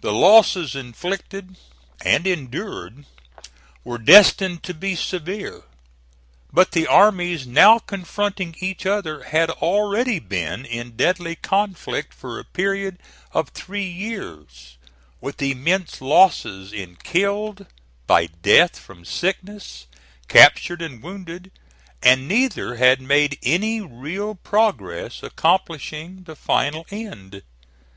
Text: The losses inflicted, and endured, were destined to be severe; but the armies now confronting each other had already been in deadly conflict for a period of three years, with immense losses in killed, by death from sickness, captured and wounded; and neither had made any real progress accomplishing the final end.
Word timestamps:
The 0.00 0.12
losses 0.12 0.74
inflicted, 0.74 1.56
and 2.00 2.26
endured, 2.26 3.06
were 3.84 3.96
destined 3.98 4.64
to 4.64 4.74
be 4.74 4.96
severe; 4.96 5.62
but 6.52 6.72
the 6.72 6.88
armies 6.88 7.46
now 7.46 7.78
confronting 7.78 8.56
each 8.58 8.84
other 8.84 9.22
had 9.22 9.48
already 9.48 10.18
been 10.18 10.64
in 10.64 10.96
deadly 10.96 11.36
conflict 11.36 12.12
for 12.12 12.40
a 12.40 12.44
period 12.44 12.98
of 13.30 13.50
three 13.50 13.86
years, 13.88 14.76
with 15.20 15.40
immense 15.40 16.00
losses 16.00 16.72
in 16.72 16.96
killed, 16.96 17.64
by 18.08 18.26
death 18.26 18.76
from 18.76 19.04
sickness, 19.04 19.86
captured 20.26 20.82
and 20.82 21.00
wounded; 21.00 21.52
and 22.02 22.26
neither 22.26 22.74
had 22.74 23.00
made 23.00 23.38
any 23.44 23.80
real 23.80 24.34
progress 24.34 25.22
accomplishing 25.22 26.24
the 26.24 26.34
final 26.34 26.84
end. 26.90 27.42